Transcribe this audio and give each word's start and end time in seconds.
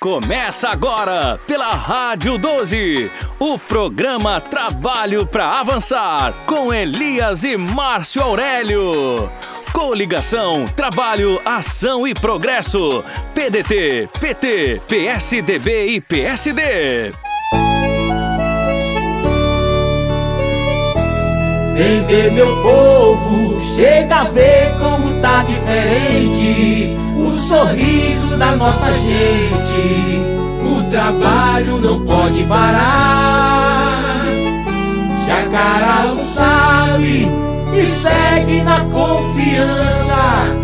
Começa 0.00 0.68
agora 0.68 1.40
pela 1.44 1.74
Rádio 1.74 2.38
12, 2.38 3.10
o 3.36 3.58
programa 3.58 4.40
Trabalho 4.40 5.26
para 5.26 5.58
Avançar 5.58 6.32
com 6.46 6.72
Elias 6.72 7.42
e 7.42 7.56
Márcio 7.56 8.22
Aurélio. 8.22 9.28
Coligação 9.72 10.64
Trabalho, 10.66 11.40
Ação 11.44 12.06
e 12.06 12.14
Progresso. 12.14 13.04
PDT, 13.34 14.08
PT, 14.20 14.82
PSDB 14.86 15.86
e 15.88 16.00
PSD. 16.00 17.12
Vem 21.74 22.04
ver 22.04 22.30
meu 22.34 22.62
povo, 22.62 23.60
chega 23.74 24.14
a 24.14 24.24
ver 24.24 24.78
como 24.78 25.20
tá 25.20 25.42
diferente 25.42 27.07
o 27.28 27.32
sorriso 27.32 28.36
da 28.38 28.56
nossa 28.56 28.90
gente. 28.92 30.22
O 30.64 30.82
trabalho 30.90 31.78
não 31.78 32.04
pode 32.04 32.42
parar. 32.44 34.24
Jacarau 35.26 36.16
sabe 36.18 37.28
e 37.74 37.82
segue 37.84 38.62
na 38.62 38.80
confiança. 38.80 40.56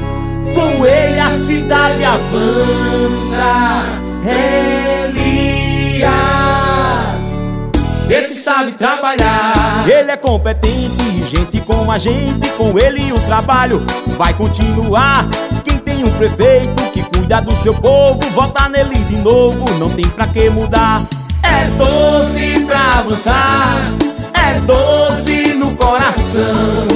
Com 0.55 0.86
ele 0.86 1.20
a 1.20 1.30
cidade 1.30 2.05
avança. 2.05 3.84
Elias, 5.05 6.08
esse 8.08 8.42
sabe 8.42 8.72
trabalhar. 8.72 9.84
Ele 9.86 10.10
é 10.10 10.16
competente, 10.16 11.27
gente 11.28 11.60
com 11.60 11.91
a 11.91 11.98
gente, 11.98 12.48
com 12.56 12.78
ele 12.78 13.12
o 13.12 13.20
trabalho 13.20 13.84
vai 14.16 14.33
continuar. 14.33 15.28
Um 16.04 16.10
prefeito 16.18 16.82
que 16.92 17.02
cuida 17.02 17.40
do 17.40 17.50
seu 17.62 17.72
povo, 17.72 18.20
vota 18.32 18.68
nele 18.68 18.94
de 18.94 19.16
novo, 19.16 19.64
não 19.78 19.88
tem 19.88 20.06
pra 20.06 20.27
que 20.27 20.50
mudar. 20.50 21.02
É 21.42 21.64
doce 21.78 22.62
pra 22.66 22.98
avançar, 22.98 23.78
é 24.34 24.60
doce 24.60 25.55
no 25.55 25.75
coração. 25.77 26.86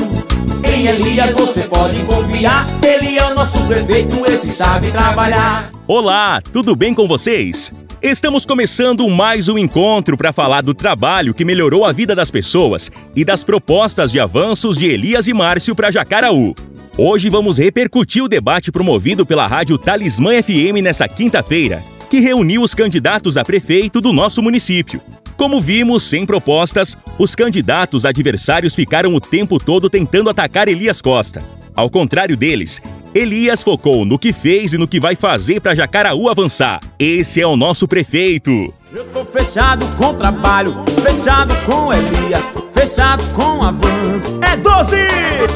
Em 0.62 0.88
Elias 0.88 1.32
você 1.32 1.62
pode 1.62 2.02
confiar, 2.02 2.66
ele 2.82 3.18
é 3.18 3.24
o 3.24 3.34
nosso 3.34 3.58
prefeito, 3.66 4.26
esse 4.26 4.48
sabe 4.48 4.90
trabalhar. 4.90 5.70
Olá, 5.86 6.42
tudo 6.52 6.76
bem 6.76 6.92
com 6.92 7.08
vocês? 7.08 7.72
Estamos 8.02 8.44
começando 8.44 9.08
mais 9.08 9.48
um 9.48 9.56
encontro 9.56 10.18
para 10.18 10.34
falar 10.34 10.60
do 10.60 10.74
trabalho 10.74 11.32
que 11.32 11.46
melhorou 11.46 11.86
a 11.86 11.92
vida 11.92 12.14
das 12.14 12.30
pessoas 12.30 12.92
e 13.16 13.24
das 13.24 13.42
propostas 13.42 14.12
de 14.12 14.20
avanços 14.20 14.76
de 14.76 14.86
Elias 14.86 15.26
e 15.28 15.32
Márcio 15.32 15.74
para 15.74 15.90
Jacaraú. 15.90 16.54
Hoje 17.00 17.30
vamos 17.30 17.58
repercutir 17.58 18.24
o 18.24 18.28
debate 18.28 18.72
promovido 18.72 19.24
pela 19.24 19.46
rádio 19.46 19.78
Talismã 19.78 20.32
FM 20.42 20.82
nessa 20.82 21.06
quinta-feira, 21.06 21.80
que 22.10 22.18
reuniu 22.18 22.60
os 22.60 22.74
candidatos 22.74 23.36
a 23.36 23.44
prefeito 23.44 24.00
do 24.00 24.12
nosso 24.12 24.42
município. 24.42 25.00
Como 25.36 25.60
vimos, 25.60 26.02
sem 26.02 26.26
propostas, 26.26 26.98
os 27.16 27.36
candidatos 27.36 28.04
adversários 28.04 28.74
ficaram 28.74 29.14
o 29.14 29.20
tempo 29.20 29.60
todo 29.60 29.88
tentando 29.88 30.28
atacar 30.28 30.66
Elias 30.66 31.00
Costa. 31.00 31.40
Ao 31.72 31.88
contrário 31.88 32.36
deles, 32.36 32.82
Elias 33.14 33.62
focou 33.62 34.04
no 34.04 34.18
que 34.18 34.32
fez 34.32 34.72
e 34.72 34.78
no 34.78 34.88
que 34.88 34.98
vai 34.98 35.14
fazer 35.14 35.60
para 35.60 35.76
Jacaraú 35.76 36.28
avançar. 36.28 36.80
Esse 36.98 37.40
é 37.40 37.46
o 37.46 37.56
nosso 37.56 37.86
prefeito. 37.86 38.74
Eu 38.92 39.04
tô 39.12 39.24
fechado 39.24 39.86
com 39.96 40.14
trabalho, 40.14 40.74
fechado 41.00 41.54
com 41.64 41.92
Elias, 41.92 42.42
fechado 42.78 43.24
com 43.34 43.60
avanço. 43.60 44.38
É 44.40 44.56
12! 44.56 44.96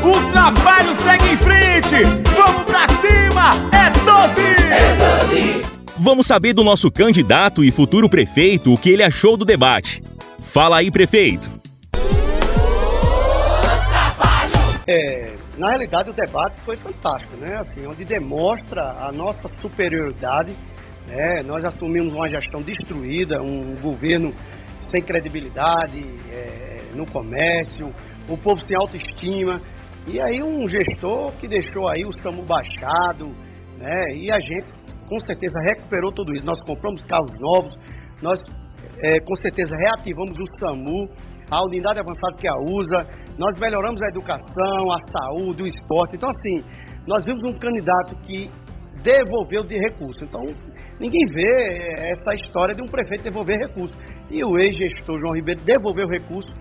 O 0.03 0.33
trabalho 0.33 0.89
segue 0.97 1.27
em 1.27 1.37
frente! 1.37 2.05
Vamos 2.35 2.63
pra 2.65 2.89
cima! 2.89 3.53
É 3.73 3.91
12! 4.05 4.41
É 4.73 4.97
12! 5.27 5.63
Vamos 5.99 6.27
saber 6.27 6.53
do 6.53 6.65
nosso 6.65 6.91
candidato 6.91 7.63
e 7.63 7.71
futuro 7.71 8.09
prefeito 8.09 8.75
o 8.75 8.79
que 8.79 8.91
ele 8.91 9.05
achou 9.05 9.37
do 9.37 9.45
debate. 9.45 10.03
Fala 10.41 10.79
aí, 10.79 10.91
prefeito. 10.91 11.49
É, 14.85 15.37
na 15.57 15.69
realidade, 15.69 16.11
o 16.11 16.13
debate 16.13 16.61
foi 16.63 16.77
fantástico, 16.77 17.37
né? 17.37 17.57
Assim, 17.57 17.87
onde 17.87 18.05
demonstra 18.05 18.97
a 18.99 19.13
nossa 19.13 19.49
superioridade. 19.61 20.53
Né? 21.07 21.41
Nós 21.45 21.65
assumimos 21.65 22.13
uma 22.13 22.29
gestão 22.29 22.61
destruída, 22.61 23.41
um 23.41 23.77
governo 23.81 24.35
sem 24.91 25.01
credibilidade 25.01 26.05
é, 26.33 26.72
no 26.95 27.07
comércio, 27.07 27.93
o 28.29 28.37
povo 28.39 28.61
sem 28.61 28.77
autoestima. 28.77 29.61
E 30.07 30.21
aí 30.21 30.43
um 30.43 30.67
gestor 30.67 31.33
que 31.39 31.47
deixou 31.47 31.89
aí 31.89 32.05
o 32.05 32.13
SAMU 32.13 32.45
baixado, 32.45 33.29
né? 33.79 34.17
E 34.17 34.33
a 34.33 34.41
gente 34.41 34.67
com 35.09 35.19
certeza 35.21 35.55
recuperou 35.75 36.13
tudo 36.13 36.35
isso. 36.35 36.45
Nós 36.47 36.61
compramos 36.61 37.05
carros 37.05 37.31
novos, 37.39 37.73
nós 38.23 38.39
é, 39.03 39.21
com 39.21 39.35
certeza 39.37 39.75
reativamos 39.77 40.37
o 40.39 40.59
SAMU, 40.59 41.09
a 41.51 41.63
unidade 41.67 42.01
avançada 42.01 42.37
que 42.39 42.49
a 42.49 42.57
usa, 42.57 43.07
nós 43.39 43.59
melhoramos 43.61 44.01
a 44.03 44.09
educação, 44.09 44.91
a 44.91 44.99
saúde, 45.13 45.63
o 45.63 45.67
esporte. 45.67 46.17
Então, 46.17 46.31
assim, 46.31 46.65
nós 47.07 47.25
vimos 47.25 47.43
um 47.45 47.59
candidato 47.59 48.17
que 48.25 48.51
devolveu 49.03 49.65
de 49.65 49.77
recurso. 49.77 50.25
Então, 50.25 50.41
ninguém 51.01 51.23
vê 51.33 51.93
essa 51.99 52.35
história 52.35 52.75
de 52.75 52.83
um 52.83 52.87
prefeito 52.87 53.25
devolver 53.25 53.59
recurso. 53.59 53.95
E 54.31 54.45
o 54.45 54.57
ex-gestor 54.57 55.19
João 55.19 55.35
Ribeiro 55.35 55.63
devolveu 55.63 56.07
recurso 56.09 56.53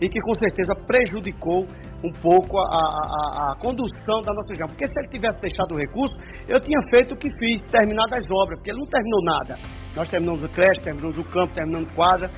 e 0.00 0.08
que 0.08 0.20
com 0.20 0.34
certeza 0.34 0.74
prejudicou 0.74 1.66
um 2.04 2.12
pouco 2.12 2.58
a, 2.58 2.64
a, 2.64 3.52
a, 3.52 3.56
condução 3.58 4.22
da 4.22 4.32
nossa 4.32 4.50
região. 4.50 4.68
Porque 4.68 4.86
se 4.86 4.94
ele 4.98 5.08
tivesse 5.08 5.40
deixado 5.40 5.74
o 5.74 5.78
recurso, 5.78 6.14
eu 6.46 6.60
tinha 6.60 6.78
feito 6.90 7.14
o 7.14 7.18
que 7.18 7.28
fiz, 7.38 7.60
terminado 7.70 8.14
as 8.14 8.24
obras, 8.30 8.58
porque 8.58 8.70
ele 8.70 8.78
não 8.78 8.86
terminou 8.86 9.20
nada. 9.24 9.58
Nós 9.96 10.08
terminamos 10.08 10.44
o 10.44 10.48
creche, 10.48 10.80
terminamos 10.80 11.18
o 11.18 11.24
campo, 11.24 11.48
terminamos 11.52 11.92
quadra. 11.94 12.30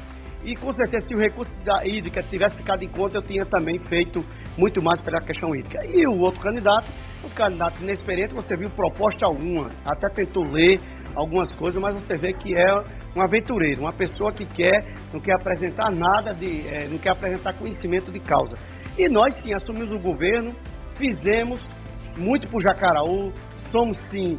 E 0.43 0.55
com 0.57 0.73
certeza, 0.73 1.07
se 1.07 1.15
o 1.15 1.21
recurso 1.21 1.53
da 1.63 1.85
hídrica 1.85 2.23
tivesse 2.23 2.57
ficado 2.57 2.83
em 2.83 2.89
conta, 2.89 3.19
eu 3.19 3.23
tinha 3.23 3.45
também 3.45 3.79
feito 3.85 4.25
muito 4.57 4.83
mais 4.83 4.99
pela 5.01 5.21
questão 5.21 5.55
hídrica. 5.55 5.85
E 5.85 6.07
o 6.07 6.19
outro 6.19 6.41
candidato, 6.41 6.91
o 7.23 7.29
candidato 7.29 7.83
inexperiente, 7.83 8.35
você 8.35 8.57
viu 8.57 8.71
proposta 8.71 9.27
alguma, 9.27 9.69
até 9.85 10.09
tentou 10.09 10.43
ler 10.45 10.81
algumas 11.15 11.49
coisas, 11.55 11.81
mas 11.81 12.03
você 12.03 12.17
vê 12.17 12.33
que 12.33 12.55
é 12.55 12.73
um 13.17 13.21
aventureiro, 13.21 13.81
uma 13.81 13.93
pessoa 13.93 14.33
que 14.33 14.45
quer, 14.45 14.95
não 15.13 15.21
quer 15.21 15.35
apresentar 15.35 15.91
nada 15.91 16.33
de, 16.33 16.67
é, 16.69 16.89
não 16.89 16.99
quer 16.99 17.11
apresentar 17.11 17.55
conhecimento 17.55 18.11
de 18.11 18.21
causa. 18.21 18.57
E 18.97 19.09
nós 19.09 19.35
sim 19.43 19.53
assumimos 19.53 19.93
o 19.93 19.99
governo, 19.99 20.51
fizemos 20.95 21.61
muito 22.19 22.49
por 22.49 22.61
Jacaraú, 22.61 23.33
somos 23.71 23.97
sim, 24.11 24.39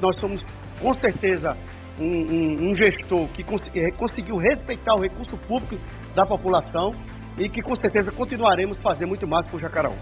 nós 0.00 0.16
somos 0.20 0.44
com 0.80 0.92
certeza 0.94 1.56
um, 1.98 2.04
um, 2.04 2.70
um 2.70 2.74
gestor 2.74 3.28
que 3.28 3.42
cons 3.44 3.62
conseguiu 3.96 4.36
respeitar 4.36 4.94
o 4.94 5.00
recurso 5.00 5.36
público 5.36 5.76
da 6.14 6.26
população 6.26 6.90
e 7.38 7.48
que 7.48 7.62
com 7.62 7.74
certeza 7.74 8.10
continuaremos 8.10 8.78
fazer 8.78 9.06
muito 9.06 9.26
mais 9.26 9.46
por 9.46 9.58
Jacaraú. 9.60 9.96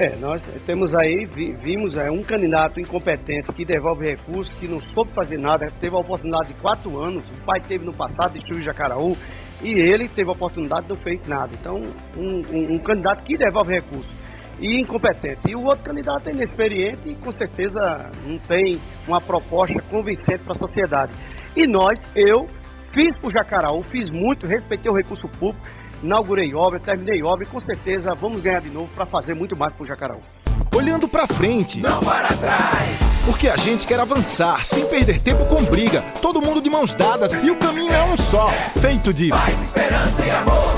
É, 0.00 0.14
nós 0.14 0.40
temos 0.64 0.94
aí, 0.94 1.26
vimos 1.60 1.96
um 1.96 2.22
candidato 2.22 2.78
incompetente 2.78 3.52
que 3.52 3.64
devolve 3.64 4.06
recursos, 4.06 4.54
que 4.56 4.68
não 4.68 4.78
soube 4.78 5.12
fazer 5.12 5.38
nada, 5.38 5.72
teve 5.80 5.96
a 5.96 5.98
oportunidade 5.98 6.54
de 6.54 6.54
quatro 6.54 7.02
anos, 7.02 7.24
o 7.28 7.44
pai 7.44 7.60
teve 7.66 7.84
no 7.84 7.92
passado, 7.92 8.34
destruiu 8.34 8.62
Jacaraú, 8.62 9.16
e 9.60 9.70
ele 9.72 10.08
teve 10.08 10.30
a 10.30 10.34
oportunidade 10.34 10.82
de 10.82 10.90
não 10.90 10.96
fez 10.96 11.26
nada. 11.26 11.50
Então, 11.52 11.82
um, 12.16 12.42
um, 12.48 12.74
um 12.74 12.78
candidato 12.78 13.24
que 13.24 13.36
devolve 13.36 13.74
recursos 13.74 14.14
e 14.60 14.80
incompetente. 14.80 15.50
E 15.50 15.56
o 15.56 15.64
outro 15.64 15.84
candidato 15.86 16.28
é 16.28 16.32
inexperiente 16.32 17.08
e 17.08 17.16
com 17.16 17.32
certeza 17.32 18.12
não 18.24 18.38
tem 18.38 18.80
uma 19.04 19.20
proposta 19.20 19.82
convincente 19.90 20.44
para 20.44 20.52
a 20.52 20.60
sociedade. 20.60 21.12
E 21.56 21.66
nós, 21.66 21.98
eu, 22.14 22.46
fiz 22.92 23.18
para 23.18 23.26
o 23.26 23.30
Jacaraú, 23.32 23.82
fiz 23.82 24.10
muito, 24.10 24.46
respeitei 24.46 24.92
o 24.92 24.94
recurso 24.94 25.26
público, 25.26 25.66
inaugurei 26.02 26.54
obra, 26.54 26.78
terminei 26.78 27.22
obra 27.22 27.44
e 27.44 27.48
com 27.48 27.60
certeza 27.60 28.14
vamos 28.14 28.40
ganhar 28.40 28.60
de 28.60 28.70
novo 28.70 28.88
para 28.94 29.06
fazer 29.06 29.34
muito 29.34 29.56
mais 29.56 29.72
para 29.72 29.82
o 29.82 29.86
Jacaraú. 29.86 30.20
Olhando 30.74 31.08
para 31.08 31.26
frente, 31.26 31.80
não 31.80 32.00
para 32.00 32.28
trás. 32.34 33.00
Porque 33.24 33.48
a 33.48 33.56
gente 33.56 33.86
quer 33.86 33.98
avançar, 33.98 34.64
sem 34.64 34.86
perder 34.86 35.20
tempo 35.20 35.44
com 35.46 35.64
briga, 35.64 36.02
todo 36.22 36.42
mundo 36.42 36.60
de 36.60 36.70
mãos 36.70 36.94
dadas 36.94 37.32
e 37.32 37.50
o 37.50 37.56
caminho 37.56 37.92
é 37.92 38.04
um 38.04 38.16
só, 38.16 38.50
feito 38.80 39.12
de 39.12 39.28
paz, 39.28 39.60
esperança 39.60 40.24
e 40.24 40.30
amor. 40.30 40.74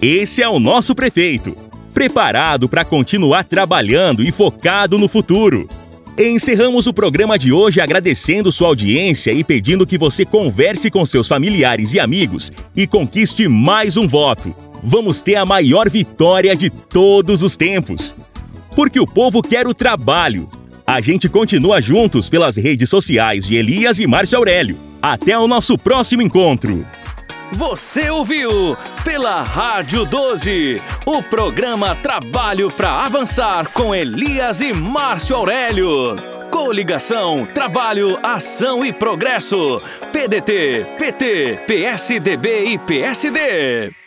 Esse 0.00 0.42
é 0.42 0.48
o 0.48 0.58
nosso 0.58 0.94
prefeito 0.94 1.66
preparado 1.96 2.68
para 2.68 2.84
continuar 2.84 3.42
trabalhando 3.44 4.22
e 4.22 4.30
focado 4.30 4.98
no 4.98 5.08
futuro. 5.08 5.66
Encerramos 6.18 6.86
o 6.86 6.94
programa 6.94 7.38
de 7.38 7.52
hoje 7.52 7.78
agradecendo 7.78 8.50
sua 8.50 8.68
audiência 8.68 9.32
e 9.32 9.44
pedindo 9.44 9.86
que 9.86 9.98
você 9.98 10.24
converse 10.24 10.90
com 10.90 11.04
seus 11.04 11.28
familiares 11.28 11.92
e 11.92 12.00
amigos 12.00 12.50
e 12.74 12.86
conquiste 12.86 13.46
mais 13.46 13.98
um 13.98 14.08
voto. 14.08 14.54
Vamos 14.82 15.20
ter 15.20 15.34
a 15.34 15.44
maior 15.44 15.90
vitória 15.90 16.56
de 16.56 16.70
todos 16.70 17.42
os 17.42 17.54
tempos. 17.54 18.16
Porque 18.74 18.98
o 18.98 19.06
povo 19.06 19.42
quer 19.42 19.66
o 19.66 19.74
trabalho. 19.74 20.48
A 20.86 21.02
gente 21.02 21.28
continua 21.28 21.82
juntos 21.82 22.30
pelas 22.30 22.56
redes 22.56 22.88
sociais 22.88 23.46
de 23.46 23.56
Elias 23.56 23.98
e 23.98 24.06
Márcio 24.06 24.38
Aurélio. 24.38 24.78
Até 25.02 25.38
o 25.38 25.46
nosso 25.46 25.76
próximo 25.76 26.22
encontro. 26.22 26.82
Você 27.52 28.10
ouviu 28.10 28.76
pela 29.04 29.42
Rádio 29.42 30.04
12 30.04 30.82
o 31.04 31.22
programa 31.22 31.94
Trabalho 31.94 32.70
para 32.70 33.04
Avançar 33.04 33.68
com 33.68 33.94
Elias 33.94 34.60
e 34.60 34.72
Márcio 34.72 35.36
Aurélio. 35.36 36.16
Coligação 36.50 37.46
Trabalho, 37.46 38.18
Ação 38.22 38.84
e 38.84 38.92
Progresso. 38.92 39.80
PDT, 40.12 40.86
PT, 40.98 41.60
PSDB 41.66 42.64
e 42.66 42.78
PSD. 42.78 44.05